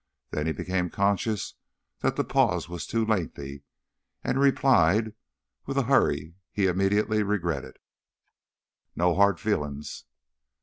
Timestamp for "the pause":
2.15-2.67